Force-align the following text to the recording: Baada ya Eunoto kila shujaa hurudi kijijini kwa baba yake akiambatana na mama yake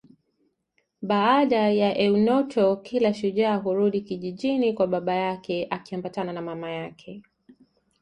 Baada 1.01 1.69
ya 1.71 1.97
Eunoto 1.97 2.75
kila 2.77 3.13
shujaa 3.13 3.55
hurudi 3.55 4.01
kijijini 4.01 4.73
kwa 4.73 4.87
baba 4.87 5.13
yake 5.15 5.67
akiambatana 5.69 6.33
na 6.33 6.41
mama 6.41 6.71
yake 6.71 7.23